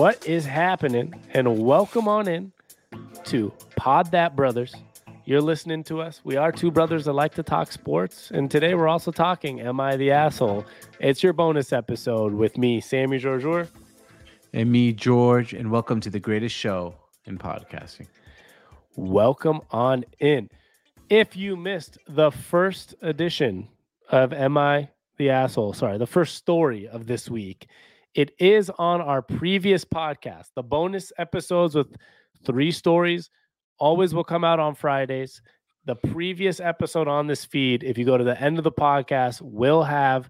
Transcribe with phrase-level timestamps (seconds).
[0.00, 1.12] What is happening?
[1.34, 2.52] And welcome on in
[3.24, 4.74] to Pod That Brothers.
[5.26, 6.22] You're listening to us.
[6.24, 8.30] We are two brothers that like to talk sports.
[8.30, 10.64] And today we're also talking Am I the Asshole?
[11.00, 13.68] It's your bonus episode with me, Sammy Georgiou.
[14.54, 16.94] And me, George, and welcome to the greatest show
[17.26, 18.06] in podcasting.
[18.96, 20.48] Welcome on in.
[21.10, 23.68] If you missed the first edition
[24.08, 24.88] of Am I
[25.18, 27.66] the Asshole, sorry, the first story of this week,
[28.14, 30.46] it is on our previous podcast.
[30.56, 31.94] The bonus episodes with
[32.44, 33.30] three stories
[33.78, 35.40] always will come out on Fridays.
[35.86, 39.40] The previous episode on this feed, if you go to the end of the podcast,
[39.40, 40.28] will have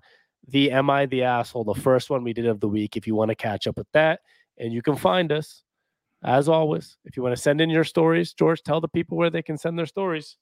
[0.48, 3.14] the Am I the Asshole, the first one we did of the week, if you
[3.14, 4.20] want to catch up with that.
[4.58, 5.62] And you can find us,
[6.22, 6.96] as always.
[7.04, 9.58] If you want to send in your stories, George, tell the people where they can
[9.58, 10.36] send their stories.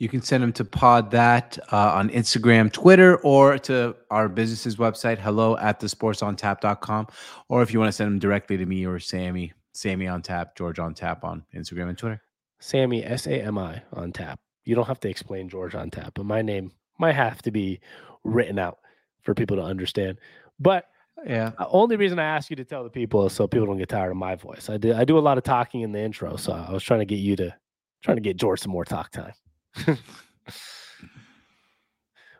[0.00, 4.76] You can send them to Pod That uh, on Instagram, Twitter, or to our business's
[4.76, 7.06] website, hello at the sportsontap.com.
[7.50, 10.56] Or if you want to send them directly to me or Sammy, Sammy on tap,
[10.56, 12.22] George on tap on Instagram and Twitter.
[12.60, 14.40] Sammy, S A M I on tap.
[14.64, 17.78] You don't have to explain George on tap, but my name might have to be
[18.24, 18.78] written out
[19.20, 20.16] for people to understand.
[20.58, 20.86] But
[21.26, 23.76] yeah, the only reason I ask you to tell the people is so people don't
[23.76, 24.70] get tired of my voice.
[24.70, 27.00] I do I do a lot of talking in the intro, so I was trying
[27.00, 27.54] to get you to
[28.02, 29.34] trying to get George some more talk time.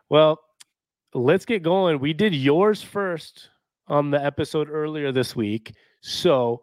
[0.09, 0.39] Well,
[1.13, 1.99] let's get going.
[1.99, 3.49] We did yours first
[3.87, 5.73] on the episode earlier this week.
[6.01, 6.61] So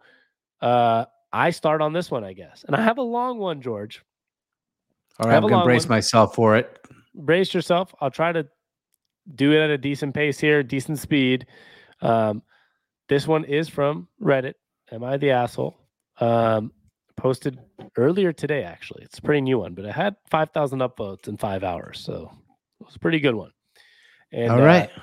[0.60, 2.64] uh I start on this one, I guess.
[2.66, 4.02] And I have a long one, George.
[5.20, 5.96] All right, I'm going to brace one.
[5.96, 6.78] myself for it.
[7.14, 7.94] Brace yourself.
[8.00, 8.46] I'll try to
[9.34, 11.46] do it at a decent pace here, decent speed.
[12.00, 12.42] Um,
[13.08, 14.54] this one is from Reddit.
[14.92, 15.76] Am I the asshole?
[16.20, 16.72] Um,
[17.18, 17.58] posted
[17.96, 19.04] earlier today, actually.
[19.04, 22.00] It's a pretty new one, but it had 5,000 upvotes in five hours.
[22.00, 22.30] So
[22.80, 23.50] it was a pretty good one.
[24.32, 24.88] And, All right.
[24.96, 25.00] Uh,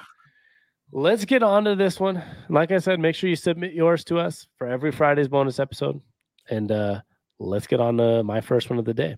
[0.92, 2.24] let's get on to this one.
[2.50, 6.02] Like I said, make sure you submit yours to us for every Friday's bonus episode.
[6.50, 7.02] And uh,
[7.38, 9.18] let's get on to my first one of the day.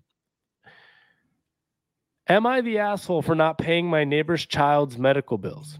[2.29, 5.79] Am I the asshole for not paying my neighbor's child's medical bills?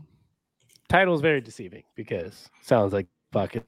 [0.88, 3.64] Title is very deceiving because sounds like fucking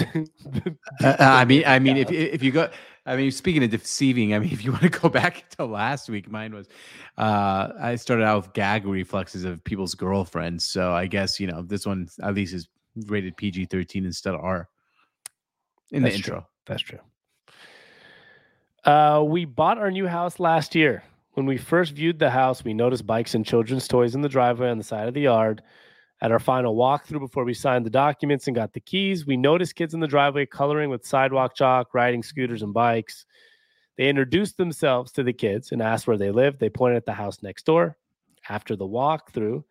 [0.00, 2.70] uh, I mean, I mean, if if you go,
[3.06, 6.08] I mean, speaking of deceiving, I mean, if you want to go back to last
[6.08, 6.68] week, mine was,
[7.16, 10.64] uh, I started out with gag reflexes of people's girlfriends.
[10.64, 12.68] So I guess you know this one at least is
[13.06, 14.68] rated PG thirteen instead of R.
[15.90, 16.46] In That's the intro, true.
[16.66, 16.98] That's true.
[18.84, 21.02] Uh, we bought our new house last year.
[21.32, 24.70] When we first viewed the house, we noticed bikes and children's toys in the driveway
[24.70, 25.62] on the side of the yard.
[26.20, 29.76] At our final walkthrough before we signed the documents and got the keys, we noticed
[29.76, 33.24] kids in the driveway coloring with sidewalk chalk, riding scooters and bikes.
[33.96, 36.58] They introduced themselves to the kids and asked where they lived.
[36.58, 37.96] They pointed at the house next door.
[38.48, 39.62] After the walkthrough,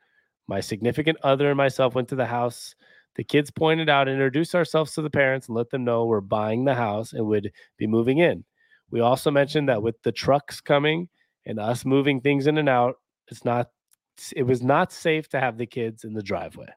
[0.48, 2.76] my significant other and myself went to the house.
[3.16, 6.64] The kids pointed out, introduced ourselves to the parents, and let them know we're buying
[6.64, 8.46] the house and would be moving in.
[8.90, 11.10] We also mentioned that with the trucks coming
[11.46, 12.96] and us moving things in and out,
[13.30, 13.70] it's not
[14.36, 16.68] it was not safe to have the kids in the driveway.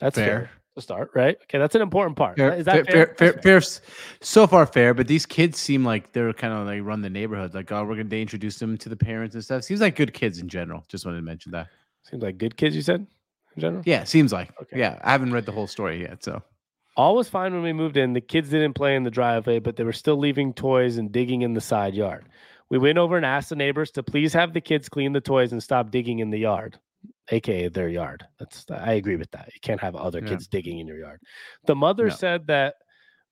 [0.00, 0.26] That's fair.
[0.26, 1.36] fair to start, right?
[1.42, 2.36] Okay, that's an important part.
[2.36, 3.14] Fair, Is that fair?
[3.16, 3.80] Fair, fair, fair,
[4.20, 4.92] So far, fair.
[4.92, 7.54] But these kids seem like they're kind of like run the neighborhood.
[7.54, 9.64] Like, oh, we're gonna introduce them to the parents and stuff.
[9.64, 10.84] Seems like good kids in general.
[10.88, 11.68] Just wanted to mention that.
[12.02, 12.74] Seems like good kids.
[12.74, 13.06] You said
[13.56, 13.82] in general.
[13.86, 14.50] Yeah, seems like.
[14.60, 14.78] Okay.
[14.78, 16.42] Yeah, I haven't read the whole story yet, so.
[16.96, 18.12] All was fine when we moved in.
[18.12, 21.42] The kids didn't play in the driveway, but they were still leaving toys and digging
[21.42, 22.24] in the side yard.
[22.74, 25.52] We went over and asked the neighbors to please have the kids clean the toys
[25.52, 26.76] and stop digging in the yard,
[27.28, 28.26] aka their yard.
[28.40, 29.48] That's I agree with that.
[29.54, 30.30] You can't have other yeah.
[30.30, 31.20] kids digging in your yard.
[31.66, 32.14] The mother no.
[32.16, 32.74] said that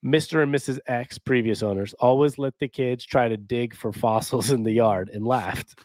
[0.01, 0.43] Mr.
[0.43, 0.79] and Mrs.
[0.87, 5.09] X, previous owners, always let the kids try to dig for fossils in the yard
[5.13, 5.77] and laughed.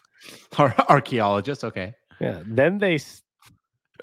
[0.57, 1.93] Archaeologists, okay.
[2.21, 2.43] Yeah.
[2.45, 2.97] Then they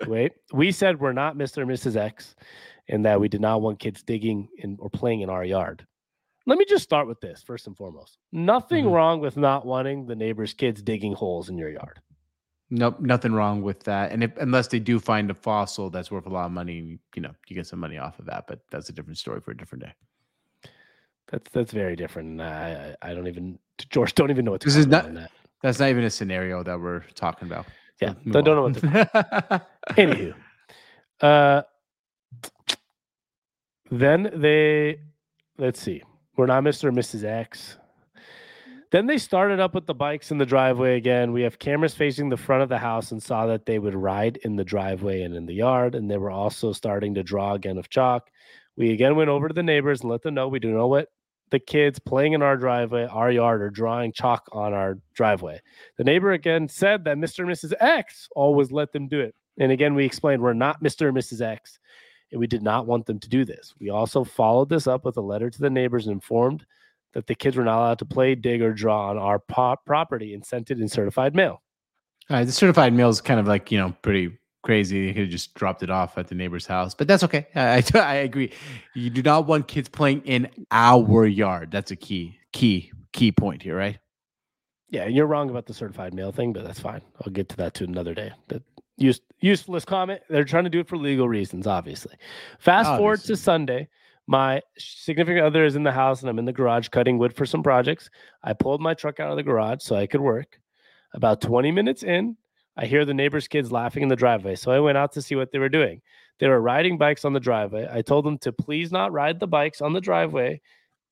[0.06, 0.32] wait.
[0.52, 1.62] We said we're not Mr.
[1.62, 1.96] and Mrs.
[1.96, 2.36] X
[2.88, 5.86] and that we did not want kids digging in or playing in our yard
[6.46, 8.18] let me just start with this first and foremost.
[8.32, 8.94] Nothing mm-hmm.
[8.94, 12.00] wrong with not wanting the neighbor's kids digging holes in your yard.
[12.70, 14.10] Nope, nothing wrong with that.
[14.10, 17.22] And if, unless they do find a fossil that's worth a lot of money, you
[17.22, 18.46] know, you get some money off of that.
[18.48, 19.92] But that's a different story for a different day.
[21.30, 22.40] That's that's very different.
[22.40, 23.58] I I, I don't even
[23.90, 24.68] George don't even know what to.
[24.68, 25.12] This is not.
[25.14, 25.30] That.
[25.62, 27.66] That's not even a scenario that we're talking about.
[28.00, 29.66] Yeah, so don't, don't know what to.
[29.90, 30.34] Anywho,
[31.20, 31.62] uh,
[33.90, 35.00] then they
[35.58, 36.02] let's see.
[36.36, 36.88] We're not Mr.
[36.88, 37.24] and Mrs.
[37.24, 37.78] X.
[38.16, 38.82] Mm.
[38.90, 41.32] Then they started up with the bikes in the driveway again.
[41.32, 44.36] We have cameras facing the front of the house and saw that they would ride
[44.38, 45.94] in the driveway and in the yard.
[45.94, 48.28] And they were also starting to draw again of chalk.
[48.76, 51.08] We again went over to the neighbors and let them know we do know what
[51.50, 55.60] the kids playing in our driveway, our yard, are drawing chalk on our driveway.
[55.96, 57.40] The neighbor again said that Mr.
[57.40, 57.72] and Mrs.
[57.80, 59.34] X always let them do it.
[59.58, 61.08] And again, we explained we're not Mr.
[61.08, 61.40] and Mrs.
[61.40, 61.78] X
[62.32, 63.74] and we did not want them to do this.
[63.78, 66.66] We also followed this up with a letter to the neighbors and informed
[67.14, 70.34] that the kids were not allowed to play, dig, or draw on our po- property
[70.34, 71.62] and sent it in certified mail.
[72.28, 74.98] All right, the certified mail is kind of like you know pretty crazy.
[74.98, 77.46] You could have just dropped it off at the neighbor's house, but that's okay.
[77.54, 78.52] I, I, agree.
[78.94, 81.70] You do not want kids playing in our yard.
[81.70, 83.98] That's a key, key, key point here, right?
[84.88, 87.00] Yeah, and you're wrong about the certified mail thing, but that's fine.
[87.24, 88.32] I'll get to that to another day.
[88.48, 88.62] That
[88.96, 90.20] use, useless comment.
[90.28, 92.14] They're trying to do it for legal reasons, obviously.
[92.58, 92.98] Fast obviously.
[92.98, 93.88] forward to Sunday.
[94.26, 97.46] My significant other is in the house and I'm in the garage cutting wood for
[97.46, 98.10] some projects.
[98.42, 100.58] I pulled my truck out of the garage so I could work.
[101.14, 102.36] About 20 minutes in,
[102.76, 104.56] I hear the neighbor's kids laughing in the driveway.
[104.56, 106.02] So I went out to see what they were doing.
[106.38, 107.88] They were riding bikes on the driveway.
[107.90, 110.60] I told them to please not ride the bikes on the driveway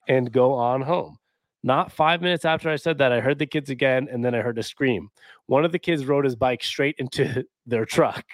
[0.08, 1.16] and go on home.
[1.62, 4.40] Not five minutes after I said that, I heard the kids again, and then I
[4.40, 5.08] heard a scream.
[5.46, 8.24] One of the kids rode his bike straight into their truck.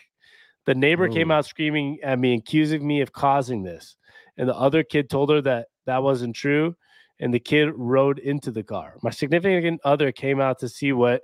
[0.67, 1.13] The neighbor Ooh.
[1.13, 3.97] came out screaming at me, accusing me of causing this.
[4.37, 6.77] And the other kid told her that that wasn't true.
[7.19, 8.97] And the kid rode into the car.
[9.03, 11.23] My significant other came out to see what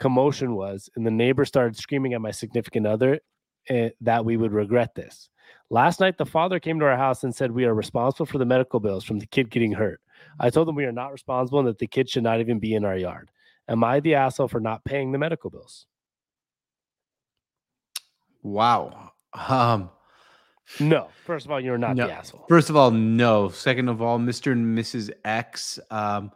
[0.00, 0.88] commotion was.
[0.96, 3.20] And the neighbor started screaming at my significant other
[3.68, 5.28] eh, that we would regret this.
[5.70, 8.46] Last night, the father came to our house and said we are responsible for the
[8.46, 10.00] medical bills from the kid getting hurt.
[10.40, 12.74] I told them we are not responsible and that the kid should not even be
[12.74, 13.30] in our yard.
[13.68, 15.86] Am I the asshole for not paying the medical bills?
[18.42, 19.12] Wow.
[19.48, 19.90] Um,
[20.80, 21.08] no.
[21.24, 22.06] First of all, you're not no.
[22.06, 22.46] the asshole.
[22.48, 23.48] First of all, no.
[23.48, 24.52] Second of all, Mr.
[24.52, 25.10] and Mrs.
[25.24, 25.78] X.
[25.90, 26.30] Um,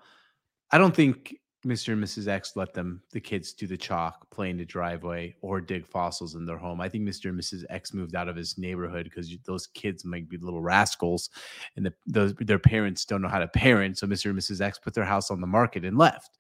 [0.71, 1.93] I don't think Mr.
[1.93, 2.27] and Mrs.
[2.27, 6.35] X let them, the kids, do the chalk, play in the driveway, or dig fossils
[6.35, 6.81] in their home.
[6.81, 7.27] I think Mr.
[7.29, 7.65] and Mrs.
[7.71, 11.31] X moved out of his neighborhood because those kids might be little rascals,
[11.77, 13.99] and the, those their parents don't know how to parent.
[13.99, 14.31] So Mr.
[14.31, 14.61] and Mrs.
[14.61, 16.39] X put their house on the market and left.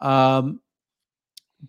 [0.00, 0.60] Um,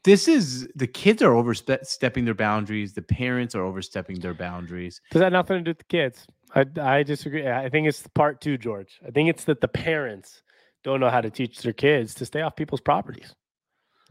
[0.03, 2.93] this is the kids are overstepping their boundaries.
[2.93, 5.01] The parents are overstepping their boundaries.
[5.11, 6.25] Does that nothing to do with the kids?
[6.53, 7.47] I I disagree.
[7.47, 8.99] I think it's part two, George.
[9.05, 10.41] I think it's that the parents
[10.83, 13.33] don't know how to teach their kids to stay off people's properties.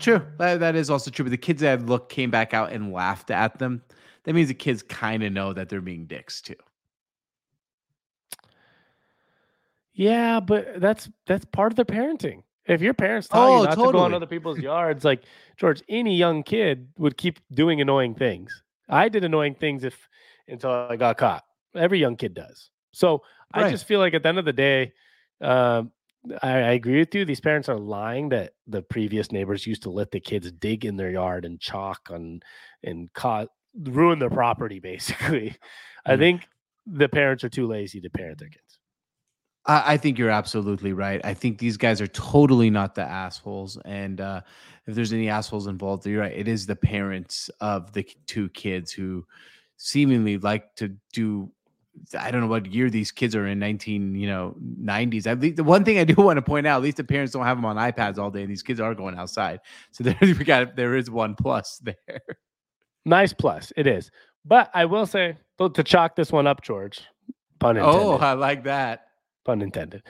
[0.01, 0.27] True.
[0.39, 1.25] That, that is also true.
[1.25, 3.83] But the kids that look came back out and laughed at them.
[4.25, 6.57] That means the kids kind of know that they're being dicks too.
[9.93, 12.43] Yeah, but that's that's part of their parenting.
[12.67, 13.87] If your parents tell oh, you not totally.
[13.89, 15.23] to go on other people's yards, like
[15.57, 18.63] George, any young kid would keep doing annoying things.
[18.89, 20.09] I did annoying things if
[20.49, 21.45] until I got caught.
[21.75, 22.71] Every young kid does.
[22.93, 23.23] So
[23.55, 23.67] right.
[23.67, 24.93] I just feel like at the end of the day,
[25.41, 25.93] um,
[26.43, 27.25] I, I, agree with you.
[27.25, 30.97] These parents are lying that the previous neighbors used to let the kids dig in
[30.97, 32.41] their yard and chalk on
[32.83, 34.79] and cause ruin their property.
[34.81, 36.13] Basically, mm-hmm.
[36.13, 36.49] I think
[36.87, 38.74] the parents are too lazy to parent their kids.
[39.67, 41.21] I, I, think you're absolutely right.
[41.25, 44.41] I think these guys are totally not the assholes, and uh,
[44.87, 46.33] if there's any assholes involved, you're right.
[46.35, 49.25] It is the parents of the two kids who
[49.77, 51.51] seemingly like to do
[52.19, 55.27] I don't know what year these kids are in 19, you know, 90s.
[55.27, 57.33] At least the one thing I do want to point out, at least the parents
[57.33, 59.61] don't have them on iPads all day, and these kids are going outside.
[59.93, 62.21] So there we got there is one plus there.
[63.05, 64.11] Nice plus, it is.
[64.45, 67.01] But I will say to chalk this one up, George.
[67.61, 67.99] Pun intended.
[67.99, 69.07] Oh, I like that.
[69.45, 70.03] Pun intended.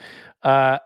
[0.43, 0.79] Uh,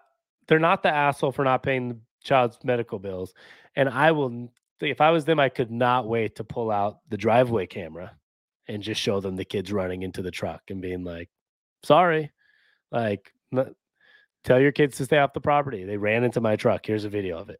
[0.47, 3.33] they're not the asshole for not paying the child's medical bills.
[3.75, 4.49] And I will
[4.81, 8.13] if I was them, I could not wait to pull out the driveway camera
[8.67, 11.29] and just show them the kids running into the truck and being like,
[11.83, 12.31] sorry,
[12.91, 13.33] like,
[14.43, 15.83] tell your kids to stay off the property.
[15.83, 16.85] They ran into my truck.
[16.85, 17.59] Here's a video of it.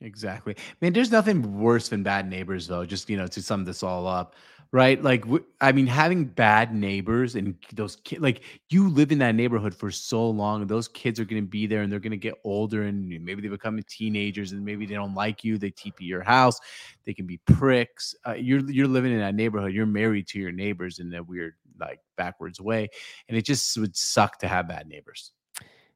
[0.00, 0.54] Exactly.
[0.58, 2.84] I mean, there's nothing worse than bad neighbors, though.
[2.84, 4.34] Just you know, to sum this all up,
[4.72, 5.02] right?
[5.02, 5.24] Like,
[5.60, 9.90] I mean, having bad neighbors and those kids, like you live in that neighborhood for
[9.90, 12.34] so long, and those kids are going to be there, and they're going to get
[12.44, 15.58] older, and maybe they become teenagers, and maybe they don't like you.
[15.58, 16.58] They TP your house.
[17.04, 18.14] They can be pricks.
[18.26, 19.72] Uh, you're you're living in that neighborhood.
[19.72, 22.88] You're married to your neighbors in a weird, like backwards way,
[23.28, 25.32] and it just would suck to have bad neighbors.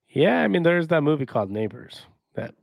[0.08, 2.02] Yeah, I mean, there's that movie called Neighbors
[2.34, 2.54] that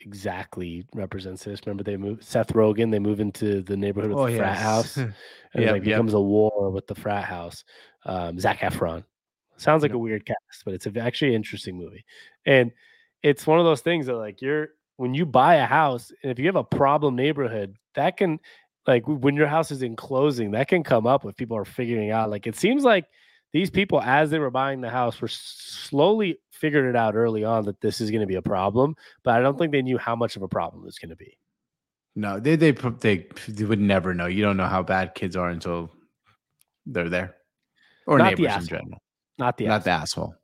[0.00, 1.60] exactly represents this.
[1.66, 2.90] Remember, they move Seth Rogen.
[2.90, 4.38] They move into the neighborhood with oh, the yes.
[4.38, 5.14] frat house, and
[5.54, 7.64] yep, like becomes a war with the frat house.
[8.04, 9.04] Um, Zac Efron
[9.56, 9.96] sounds like yep.
[9.96, 12.04] a weird cast, but it's a, actually an interesting movie.
[12.46, 12.72] And
[13.22, 16.38] it's one of those things that like you're when you buy a house, and if
[16.38, 18.40] you have a problem neighborhood, that can
[18.86, 22.10] like when your house is in closing, that can come up if people are figuring
[22.10, 22.30] out.
[22.30, 23.06] Like it seems like
[23.52, 27.64] these people, as they were buying the house, were slowly figured it out early on
[27.64, 28.94] that this is going to be a problem.
[29.24, 31.38] But I don't think they knew how much of a problem it's going to be.
[32.14, 34.26] No, they, they they they would never know.
[34.26, 35.90] You don't know how bad kids are until
[36.84, 37.36] they're there,
[38.06, 38.98] or Not neighbors in general.
[39.38, 39.84] Not the not asshole.
[39.84, 40.34] the asshole.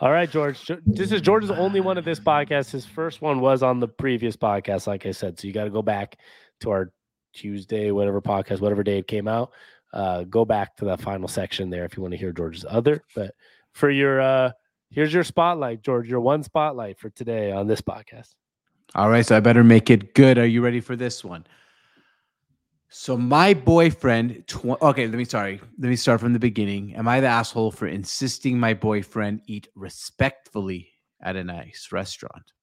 [0.00, 0.68] All right, George.
[0.84, 2.72] This is George's only one of this podcast.
[2.72, 5.38] His first one was on the previous podcast, like I said.
[5.38, 6.18] So you got to go back
[6.62, 6.92] to our
[7.32, 9.52] Tuesday, whatever podcast, whatever day it came out
[9.94, 13.02] uh, go back to the final section there if you want to hear George's other.
[13.14, 13.34] But
[13.72, 14.50] for your uh,
[14.90, 16.08] here's your spotlight, George.
[16.08, 18.34] Your one spotlight for today on this podcast.
[18.94, 20.38] All right, so I better make it good.
[20.38, 21.46] Are you ready for this one?
[22.90, 26.94] So my boyfriend, tw- okay, let me sorry, let me start from the beginning.
[26.94, 32.53] Am I the asshole for insisting my boyfriend eat respectfully at a nice restaurant?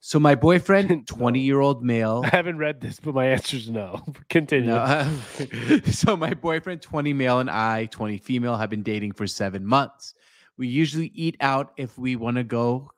[0.00, 2.22] So my boyfriend, twenty year old male.
[2.24, 4.04] I haven't read this, but my answer is no.
[4.28, 4.70] Continue.
[4.70, 5.10] No.
[5.90, 10.14] so my boyfriend, twenty male, and I, twenty female, have been dating for seven months.
[10.56, 12.90] We usually eat out if we want to go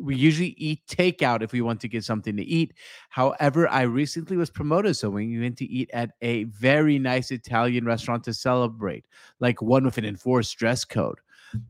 [0.00, 2.74] we usually eat takeout if we want to get something to eat.
[3.08, 7.86] However, I recently was promoted, so we went to eat at a very nice Italian
[7.86, 9.04] restaurant to celebrate,
[9.40, 11.18] like one with an enforced dress code.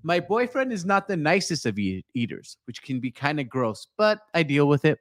[0.03, 3.87] My boyfriend is not the nicest of eat- eaters, which can be kind of gross,
[3.97, 4.99] but I deal with it.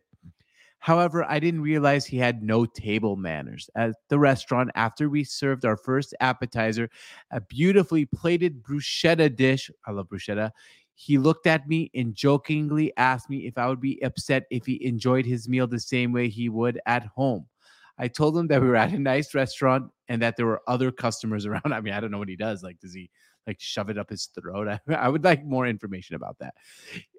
[0.79, 5.65] However, I didn't realize he had no table manners at the restaurant after we served
[5.65, 6.89] our first appetizer,
[7.31, 9.71] a beautifully plated bruschetta dish.
[9.87, 10.51] I love bruschetta.
[10.93, 14.85] He looked at me and jokingly asked me if I would be upset if he
[14.85, 17.47] enjoyed his meal the same way he would at home.
[17.97, 20.91] I told him that we were at a nice restaurant and that there were other
[20.91, 21.73] customers around.
[21.73, 22.61] I mean, I don't know what he does.
[22.61, 23.09] Like, does he
[23.47, 24.67] like shove it up his throat.
[24.67, 26.55] I, I would like more information about that.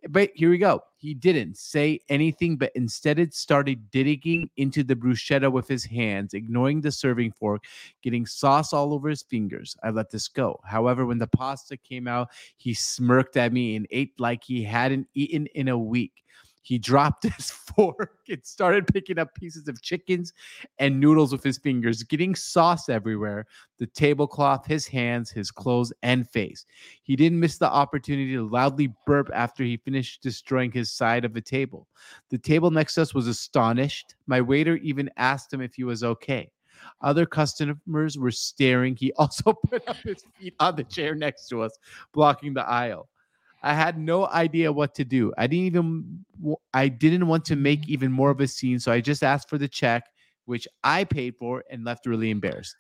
[0.08, 0.80] But here we go.
[0.98, 6.34] He didn't say anything, but instead it started digging into the bruschetta with his hands,
[6.34, 7.64] ignoring the serving fork,
[8.02, 9.76] getting sauce all over his fingers.
[9.82, 10.60] I let this go.
[10.64, 15.08] However, when the pasta came out, he smirked at me and ate like he hadn't
[15.14, 16.12] eaten in a week.
[16.66, 20.32] He dropped his fork and started picking up pieces of chickens
[20.80, 23.46] and noodles with his fingers, getting sauce everywhere
[23.78, 26.66] the tablecloth, his hands, his clothes, and face.
[27.04, 31.34] He didn't miss the opportunity to loudly burp after he finished destroying his side of
[31.34, 31.86] the table.
[32.30, 34.16] The table next to us was astonished.
[34.26, 36.50] My waiter even asked him if he was okay.
[37.00, 38.96] Other customers were staring.
[38.96, 41.78] He also put up his feet on the chair next to us,
[42.12, 43.08] blocking the aisle.
[43.62, 45.32] I had no idea what to do.
[45.36, 46.24] I didn't even
[46.72, 47.88] I didn't want to make mm.
[47.88, 50.04] even more of a scene, so I just asked for the check,
[50.44, 52.76] which I paid for, and left really embarrassed.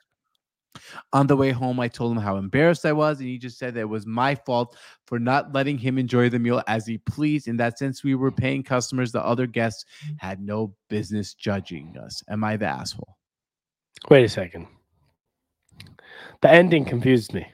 [1.14, 3.74] On the way home, I told him how embarrassed I was, and he just said
[3.74, 7.48] that it was my fault for not letting him enjoy the meal as he pleased.
[7.48, 10.16] And that since we were paying customers, the other guests mm.
[10.18, 12.22] had no business judging us.
[12.28, 13.16] Am I the asshole?
[14.10, 14.66] Wait a second.
[16.42, 17.46] The ending confused me.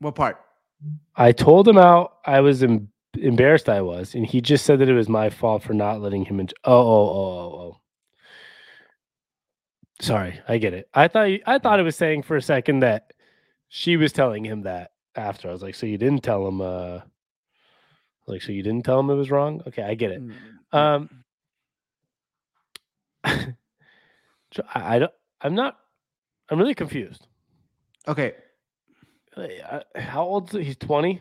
[0.00, 0.38] What part?
[1.16, 4.88] I told him how I was em- embarrassed I was, and he just said that
[4.88, 6.40] it was my fault for not letting him.
[6.40, 7.80] Enjoy- oh, oh, oh, oh, oh.
[10.00, 10.88] Sorry, I get it.
[10.94, 13.12] I thought I thought it was saying for a second that
[13.68, 15.48] she was telling him that after.
[15.48, 17.00] I was like, so you didn't tell him, uh,
[18.26, 19.62] like, so you didn't tell him it was wrong.
[19.66, 20.22] Okay, I get it.
[20.22, 20.76] Mm-hmm.
[20.76, 21.10] Um,
[23.24, 23.54] I,
[24.74, 25.12] I don't.
[25.40, 25.78] I'm not.
[26.50, 27.26] I'm really confused.
[28.08, 28.34] Okay,
[29.96, 30.50] how old?
[30.50, 31.20] He's twenty.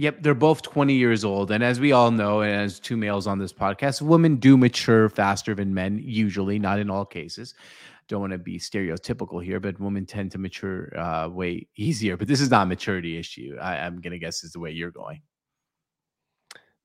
[0.00, 1.50] Yep, they're both 20 years old.
[1.50, 5.10] And as we all know, and as two males on this podcast, women do mature
[5.10, 7.52] faster than men, usually, not in all cases.
[8.08, 12.16] Don't want to be stereotypical here, but women tend to mature uh, way easier.
[12.16, 13.58] But this is not a maturity issue.
[13.60, 15.20] I, am going to guess is the way you're going.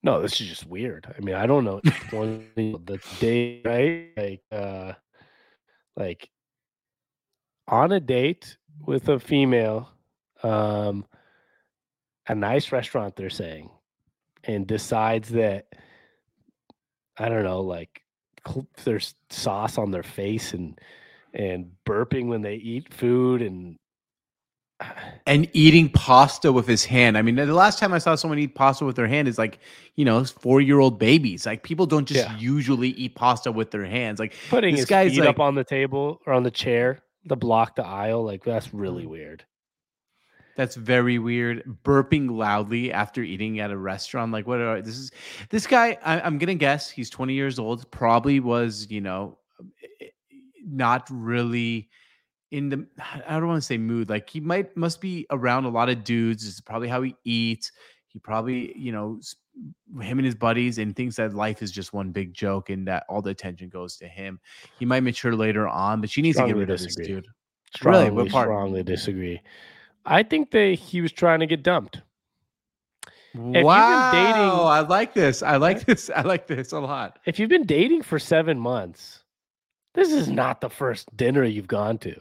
[0.04, 1.08] No, this is just weird.
[1.18, 4.10] I mean, I don't know the day, right?
[4.18, 4.92] Like, uh,
[5.96, 6.30] like
[7.70, 9.95] on a date with a female
[10.46, 11.06] um,
[12.28, 13.70] a nice restaurant, they're saying,
[14.44, 15.66] and decides that
[17.18, 18.02] I don't know, like
[18.84, 20.80] there's sauce on their face and
[21.34, 23.78] and burping when they eat food and
[25.26, 27.18] and eating pasta with his hand.
[27.18, 29.60] I mean, the last time I saw someone eat pasta with their hand is like,
[29.96, 31.46] you know, four year old babies.
[31.46, 32.38] Like people don't just yeah.
[32.38, 34.20] usually eat pasta with their hands.
[34.20, 37.36] Like putting his guy's feet like, up on the table or on the chair to
[37.36, 38.24] block the aisle.
[38.24, 39.10] Like that's really mm.
[39.10, 39.46] weird.
[40.56, 41.64] That's very weird.
[41.84, 44.32] Burping loudly after eating at a restaurant.
[44.32, 45.12] Like, what are this is
[45.50, 45.98] this guy?
[46.04, 47.90] I, am gonna guess he's 20 years old.
[47.92, 49.38] Probably was, you know,
[50.66, 51.90] not really
[52.52, 52.86] in the
[53.28, 54.10] I don't want to say mood.
[54.10, 56.46] Like he might must be around a lot of dudes.
[56.46, 57.72] This is probably how he eats.
[58.08, 59.20] He probably, you know,
[60.02, 63.04] him and his buddies and thinks that life is just one big joke and that
[63.10, 64.40] all the attention goes to him.
[64.80, 67.04] He might mature later on, but she needs strongly to get rid disagree.
[67.04, 67.28] of this dude.
[67.76, 68.30] Strongly, really?
[68.30, 69.42] strongly disagree.
[70.06, 72.02] I think that he was trying to get dumped.
[73.34, 75.44] If wow, dating, Oh, I like this.
[75.44, 76.10] I like this.
[76.16, 77.20] I like this a lot.
[77.26, 79.24] If you've been dating for seven months,
[79.94, 82.16] this is not the first dinner you've gone to.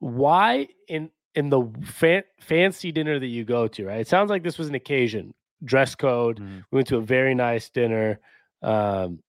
[0.00, 3.86] Why in in the fa- fancy dinner that you go to?
[3.86, 4.00] Right?
[4.00, 5.34] It sounds like this was an occasion,
[5.64, 6.40] dress code.
[6.40, 6.64] Mm.
[6.70, 8.18] We went to a very nice dinner.
[8.62, 9.20] Um,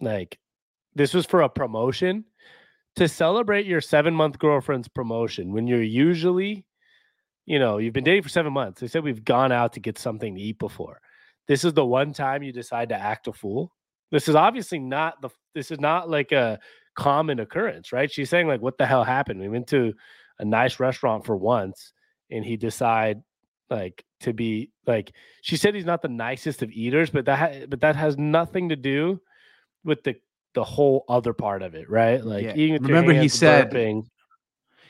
[0.00, 0.38] like
[0.94, 2.24] this was for a promotion
[2.96, 6.64] to celebrate your seven month girlfriend's promotion when you're usually,
[7.46, 8.80] you know, you've been dating for seven months.
[8.80, 11.00] They said we've gone out to get something to eat before.
[11.48, 13.72] This is the one time you decide to act a fool.
[14.10, 15.30] This is obviously not the.
[15.54, 16.58] This is not like a
[16.96, 18.10] common occurrence, right?
[18.10, 19.94] She's saying like, "What the hell happened?" We went to
[20.38, 21.92] a nice restaurant for once,
[22.30, 23.22] and he decide
[23.70, 25.12] like to be like.
[25.42, 28.68] She said he's not the nicest of eaters, but that ha- but that has nothing
[28.70, 29.20] to do
[29.84, 30.16] with the
[30.54, 32.24] the whole other part of it, right?
[32.24, 32.54] Like Yeah.
[32.56, 32.82] eating.
[32.82, 34.06] Remember he said- burping.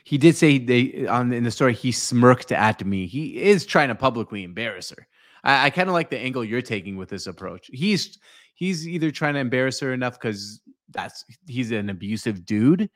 [0.06, 3.08] He did say they on in the story he smirked at me.
[3.08, 5.08] He is trying to publicly embarrass her.
[5.42, 7.68] I, I kind of like the angle you're taking with this approach.
[7.72, 8.16] He's
[8.54, 10.60] he's either trying to embarrass her enough because
[10.90, 12.88] that's he's an abusive dude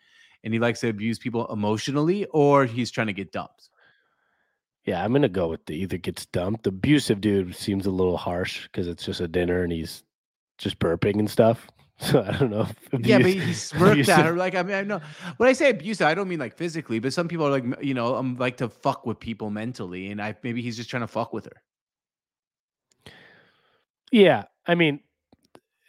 [0.44, 3.70] and he likes to abuse people emotionally, or he's trying to get dumped.
[4.84, 6.62] Yeah, I'm gonna go with the either gets dumped.
[6.62, 10.04] The abusive dude seems a little harsh because it's just a dinner and he's
[10.58, 11.66] just burping and stuff.
[12.00, 12.66] So I don't know.
[12.98, 14.34] Yeah, but he smirked at her.
[14.36, 15.00] Like I mean, I know
[15.36, 17.94] when I say abusive, I don't mean like physically, but some people are like, you
[17.94, 21.06] know, I'm like to fuck with people mentally, and I maybe he's just trying to
[21.08, 21.62] fuck with her.
[24.12, 25.00] Yeah, I mean,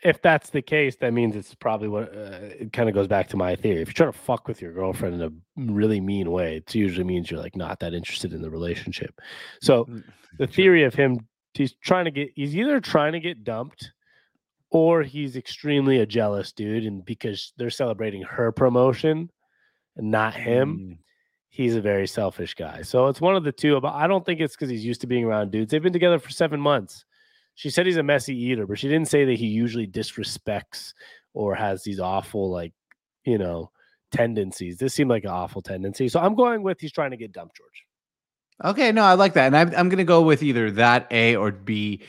[0.04, 3.28] if that's the case, that means it's probably what uh, it kind of goes back
[3.30, 3.82] to my theory.
[3.82, 7.04] If you're trying to fuck with your girlfriend in a really mean way, it usually
[7.04, 9.20] means you're like not that interested in the relationship.
[9.62, 10.04] So Mm,
[10.38, 13.92] the theory of him, he's trying to get, he's either trying to get dumped,
[14.72, 19.30] or he's extremely a jealous dude, and because they're celebrating her promotion
[19.98, 20.98] and not him, Mm.
[21.50, 22.82] he's a very selfish guy.
[22.82, 23.80] So it's one of the two.
[23.82, 25.72] But I don't think it's because he's used to being around dudes.
[25.72, 27.06] They've been together for seven months.
[27.56, 30.94] She said he's a messy eater, but she didn't say that he usually disrespects
[31.34, 32.72] or has these awful, like,
[33.26, 33.72] you know,
[34.12, 34.78] tendencies.
[34.78, 36.08] This seemed like an awful tendency.
[36.08, 37.86] So I'm going with he's trying to get dumped, George.
[38.64, 41.52] Okay, no, I like that, and I'm I'm gonna go with either that A or
[41.52, 42.02] B.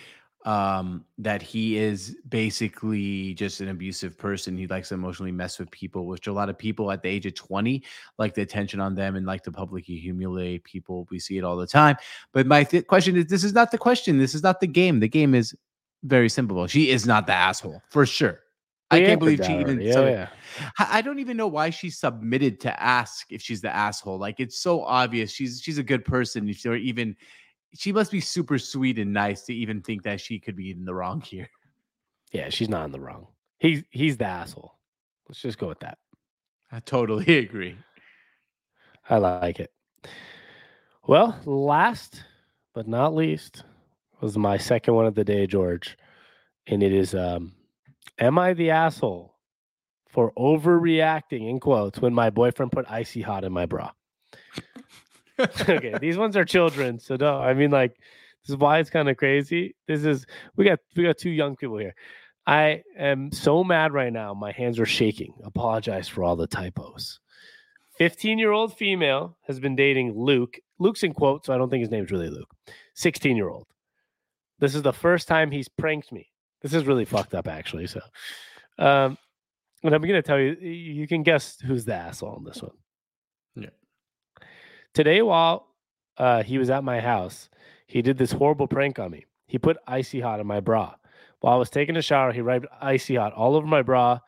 [0.45, 4.57] Um, that he is basically just an abusive person.
[4.57, 7.27] He likes to emotionally mess with people, which a lot of people at the age
[7.27, 7.81] of 20
[8.19, 11.07] like the attention on them and like to publicly humiliate people.
[11.12, 11.95] We see it all the time.
[12.33, 14.19] But my th- question is this is not the question.
[14.19, 14.99] This is not the game.
[14.99, 15.55] The game is
[16.03, 16.66] very simple.
[16.66, 18.40] She is not the asshole for sure.
[18.93, 19.81] I can't believe she even.
[19.81, 20.29] Yeah, yeah.
[20.79, 24.19] I don't even know why she submitted to ask if she's the asshole.
[24.19, 25.33] Like it's so obvious.
[25.33, 26.49] She's she's a good person.
[26.49, 27.16] If Or even
[27.75, 30.85] she must be super sweet and nice to even think that she could be in
[30.85, 31.49] the wrong here.
[32.33, 33.27] Yeah, she's not in the wrong.
[33.59, 34.79] He's he's the asshole.
[35.29, 35.99] Let's just go with that.
[36.71, 37.77] I totally agree.
[39.09, 39.73] I like it.
[41.07, 42.25] Well, last
[42.75, 43.65] but not least
[44.21, 45.97] was my second one of the day, George.
[46.67, 47.53] And it is um
[48.19, 49.35] Am I the asshole
[50.09, 53.91] for overreacting in quotes when my boyfriend put icy hot in my bra?
[55.40, 57.97] Okay, these ones are children, so no, I mean like
[58.42, 59.75] this is why it's kind of crazy.
[59.87, 61.95] This is we got we got two young people here.
[62.47, 64.35] I am so mad right now.
[64.35, 65.35] My hands are shaking.
[65.45, 67.21] Apologize for all the typos.
[67.99, 70.59] 15 year old female has been dating Luke.
[70.79, 72.51] Luke's in quotes, so I don't think his name's really Luke.
[72.95, 73.66] 16 year old.
[74.59, 76.29] This is the first time he's pranked me.
[76.62, 77.87] This is really fucked up, actually.
[77.87, 78.01] So,
[78.79, 79.18] um,
[79.83, 82.73] and I'm going to tell you, you can guess who's the asshole on this one.
[84.94, 85.68] Today, while
[86.18, 87.48] uh, he was at my house,
[87.87, 89.24] he did this horrible prank on me.
[89.46, 90.94] He put icy hot on my bra.
[91.40, 94.18] While I was taking a shower, he rubbed icy hot all over my bra,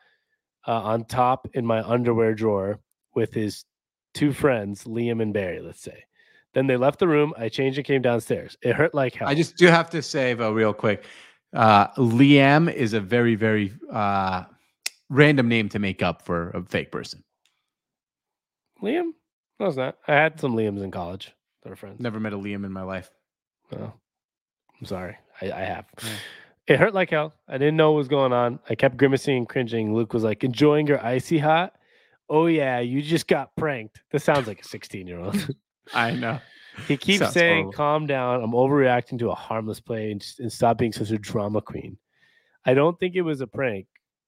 [0.67, 2.79] uh, on top in my underwear drawer
[3.13, 3.65] with his
[4.13, 6.03] two friends, Liam and Barry, let's say.
[6.53, 7.33] Then they left the room.
[7.37, 8.57] I changed and came downstairs.
[8.61, 9.27] It hurt like hell.
[9.27, 11.03] I just do have to say, though, real quick,
[11.53, 14.43] uh, Liam is a very, very uh,
[15.09, 17.23] random name to make up for a fake person.
[18.81, 19.11] Liam?
[19.59, 19.97] No, it's not.
[20.07, 21.31] I had some Liams in college
[21.63, 21.99] that are friends.
[21.99, 23.09] Never met a Liam in my life.
[23.71, 23.93] No.
[24.79, 25.17] I'm sorry.
[25.41, 25.85] I, I have.
[26.03, 26.09] Yeah.
[26.67, 27.31] It hurt like hell.
[27.47, 28.57] I didn't know what was going on.
[28.67, 29.93] I kept grimacing and cringing.
[29.93, 31.75] Luke was like, enjoying your icy hot?
[32.27, 34.01] Oh, yeah, you just got pranked.
[34.11, 35.47] This sounds like a 16 year old.
[35.93, 36.39] I know.
[36.87, 37.73] he keeps Sounds saying, horrible.
[37.73, 38.41] calm down.
[38.43, 41.99] I'm overreacting to a harmless play and, and stop being such a drama queen.
[42.65, 43.85] I don't think it was a prank.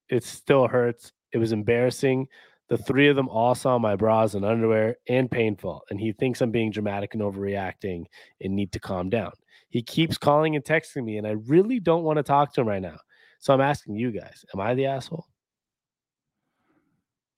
[0.08, 1.14] It still hurts.
[1.32, 2.28] It was embarrassing.
[2.70, 5.84] The three of them all saw my bras and underwear and painful.
[5.90, 8.06] And he thinks I'm being dramatic and overreacting
[8.42, 9.32] and need to calm down.
[9.70, 12.68] He keeps calling and texting me, and I really don't want to talk to him
[12.68, 12.98] right now.
[13.40, 15.26] So I'm asking you guys, am I the asshole?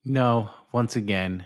[0.05, 1.45] No, once again.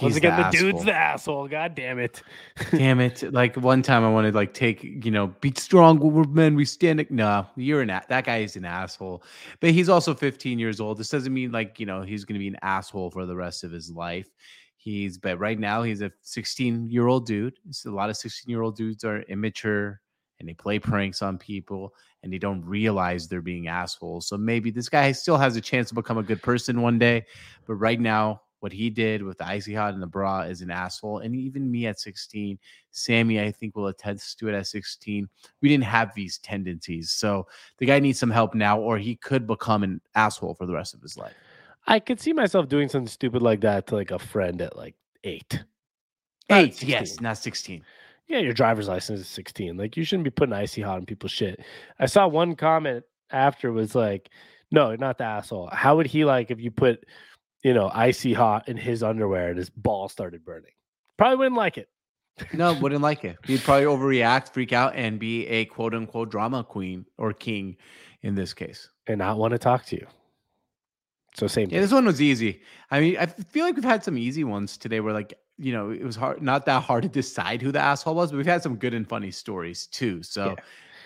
[0.00, 0.84] Once he's again, the, dude's asshole.
[0.84, 1.48] the asshole.
[1.48, 2.22] God damn it.
[2.70, 3.30] Damn it!
[3.30, 5.98] Like one time, I wanted like take you know, be strong.
[5.98, 6.54] We're men.
[6.54, 7.00] We stand.
[7.00, 7.10] it.
[7.10, 9.22] No, you're an a- that guy is an asshole.
[9.60, 10.96] But he's also 15 years old.
[10.96, 13.64] This doesn't mean like you know he's going to be an asshole for the rest
[13.64, 14.28] of his life.
[14.76, 17.54] He's but right now he's a 16 year old dude.
[17.68, 20.00] It's a lot of 16 year old dudes are immature
[20.40, 24.26] and they play pranks on people and they don't realize they're being assholes.
[24.26, 27.26] So maybe this guy still has a chance to become a good person one day.
[27.66, 30.70] But right now, what he did with the icy hot and the bra is an
[30.70, 31.18] asshole.
[31.18, 32.56] And even me at 16,
[32.92, 35.28] Sammy, I think will attest to it at 16.
[35.60, 37.10] We didn't have these tendencies.
[37.10, 37.48] So
[37.78, 40.94] the guy needs some help now, or he could become an asshole for the rest
[40.94, 41.34] of his life.
[41.88, 44.94] I could see myself doing something stupid like that to like a friend at like
[45.24, 45.64] eight.
[46.48, 47.82] Eight, yes, not 16.
[48.28, 49.76] Yeah, your driver's license is 16.
[49.76, 51.60] Like you shouldn't be putting icy hot on people's shit.
[51.98, 54.30] I saw one comment after was like,
[54.70, 55.68] no, not the asshole.
[55.72, 57.04] How would he like if you put
[57.62, 60.72] you know, icy hot in his underwear and his ball started burning.
[61.16, 61.88] Probably wouldn't like it.
[62.52, 63.36] no, wouldn't like it.
[63.44, 67.76] He'd probably overreact, freak out, and be a quote unquote drama queen or king
[68.22, 68.88] in this case.
[69.06, 70.06] And not want to talk to you.
[71.34, 71.70] So same.
[71.70, 72.62] Yeah, this one was easy.
[72.90, 75.90] I mean, I feel like we've had some easy ones today where like, you know,
[75.90, 78.62] it was hard not that hard to decide who the asshole was, but we've had
[78.62, 80.22] some good and funny stories too.
[80.22, 80.54] So yeah.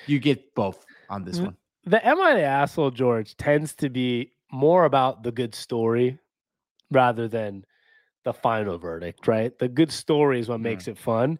[0.06, 1.56] you get both on this one.
[1.84, 6.18] The Am I the Asshole, George, tends to be more about the good story
[6.90, 7.64] rather than
[8.24, 9.56] the final verdict, right?
[9.58, 10.88] The good story is what makes mm.
[10.88, 11.38] it fun.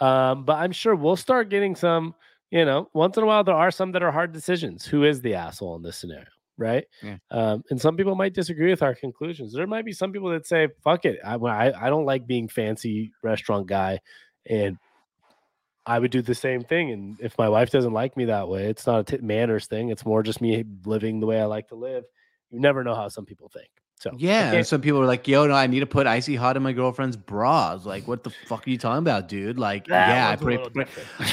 [0.00, 2.14] Um, but I'm sure we'll start getting some,
[2.50, 4.86] you know, once in a while, there are some that are hard decisions.
[4.86, 6.26] Who is the asshole in this scenario?
[6.56, 6.86] Right.
[7.02, 7.18] Yeah.
[7.30, 9.52] Um, and some people might disagree with our conclusions.
[9.52, 11.18] There might be some people that say, fuck it.
[11.24, 14.00] I, I, I don't like being fancy restaurant guy.
[14.46, 14.76] And
[15.86, 16.90] I would do the same thing.
[16.90, 19.88] And if my wife doesn't like me that way, it's not a t- manners thing.
[19.88, 22.04] It's more just me living the way I like to live.
[22.50, 23.70] You never know how some people think.
[24.00, 26.62] So yeah, some people are like, "Yo, no, I need to put icy hot in
[26.62, 29.58] my girlfriend's bras." Like, what the fuck are you talking about, dude?
[29.58, 30.58] Like, yeah, I play,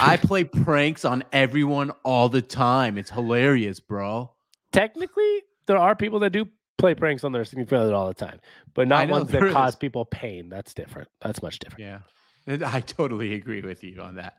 [0.02, 2.98] I play pranks on everyone all the time.
[2.98, 4.32] It's hilarious, bro.
[4.72, 6.48] Technically, there are people that do
[6.78, 8.40] play pranks on their significant other all the time,
[8.74, 10.50] but not ones that cause people pain.
[10.50, 11.08] That's different.
[11.22, 12.02] That's much different.
[12.48, 14.38] Yeah, I totally agree with you on that.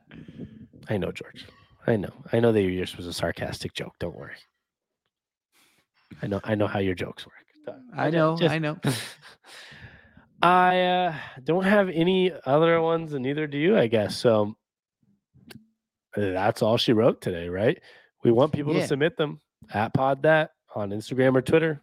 [0.89, 1.45] I know, George.
[1.87, 2.11] I know.
[2.33, 3.93] I know that yours was a sarcastic joke.
[3.99, 4.35] Don't worry.
[6.21, 6.41] I know.
[6.43, 7.33] I know how your jokes work.
[7.95, 8.77] I know, just, I know.
[10.41, 14.15] I uh, don't have any other ones, and neither do you, I guess.
[14.15, 14.55] So
[16.15, 17.79] that's all she wrote today, right?
[18.23, 18.81] We want people yeah.
[18.81, 19.39] to submit them
[19.73, 21.81] at Pod That on Instagram or Twitter,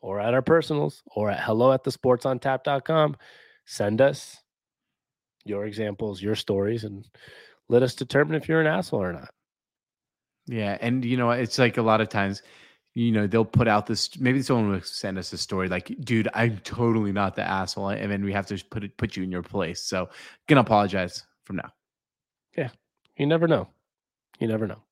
[0.00, 3.16] or at our personals, or at hello at the Sports on sportsontap.com.
[3.66, 4.36] Send us
[5.44, 7.06] your examples, your stories, and
[7.68, 9.30] let us determine if you're an asshole or not.
[10.46, 12.42] Yeah, and you know, it's like a lot of times
[12.94, 16.28] you know they'll put out this maybe someone will send us a story like dude
[16.34, 19.32] i'm totally not the asshole and then we have to put it put you in
[19.32, 19.82] your place.
[19.82, 20.08] So
[20.48, 21.72] gonna apologize from now.
[22.56, 22.68] Yeah.
[23.16, 23.68] You never know.
[24.38, 24.82] You never know.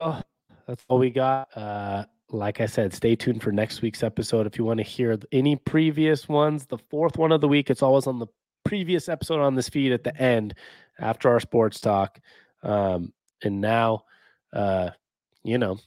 [0.00, 0.22] Oh
[0.66, 1.56] that's all we got.
[1.56, 4.46] Uh like i said stay tuned for next week's episode.
[4.46, 7.82] If you want to hear any previous ones the fourth one of the week it's
[7.82, 8.28] always on the
[8.64, 10.54] previous episode on this feed at the end
[11.00, 12.20] after our sports talk.
[12.62, 14.04] Um and now
[14.52, 14.90] uh
[15.42, 15.78] you know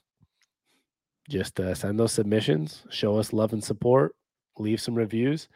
[1.30, 4.16] just uh, send those submissions, show us love and support,
[4.58, 5.48] leave some reviews,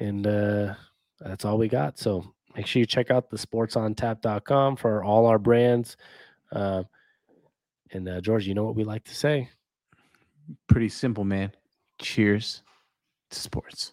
[0.00, 0.74] and uh,
[1.20, 1.98] that's all we got.
[1.98, 5.96] So make sure you check out the sportsontap.com for all our brands.
[6.50, 6.84] Uh,
[7.92, 9.50] and uh, George, you know what we like to say?
[10.66, 11.52] Pretty simple, man.
[12.00, 12.62] Cheers
[13.30, 13.92] to sports.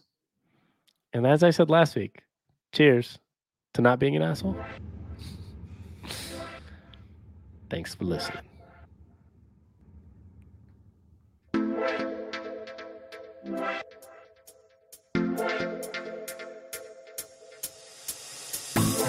[1.14, 2.22] And as I said last week,
[2.74, 3.20] cheers
[3.74, 4.58] to not being an asshole.
[7.70, 8.42] Thanks for listening.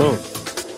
[0.01, 0.30] Boom.